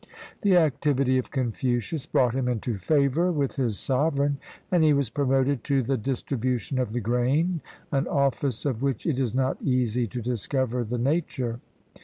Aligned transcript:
The 0.41 0.57
activity 0.57 1.19
of 1.19 1.29
Confucius 1.29 2.07
brought 2.07 2.33
him 2.33 2.47
into 2.47 2.75
favor 2.79 3.31
with 3.31 3.57
his 3.57 3.77
sovereign, 3.77 4.39
and 4.71 4.83
he 4.83 4.93
was 4.93 5.11
promoted 5.11 5.63
to 5.65 5.83
the 5.83 5.95
''dis 5.95 6.23
tribution 6.25 6.81
of 6.81 6.91
the 6.91 6.99
grain," 7.01 7.61
an 7.91 8.07
office 8.07 8.65
of 8.65 8.81
which 8.81 9.05
it 9.05 9.19
is 9.19 9.35
not 9.35 9.61
easy 9.61 10.07
to 10.07 10.19
discover 10.19 10.83
the 10.83 10.97
nature. 10.97 11.59